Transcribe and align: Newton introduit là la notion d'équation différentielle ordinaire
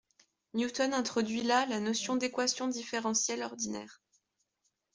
Newton 0.55 0.93
introduit 0.95 1.43
là 1.43 1.67
la 1.67 1.79
notion 1.79 2.15
d'équation 2.15 2.67
différentielle 2.67 3.43
ordinaire 3.43 4.01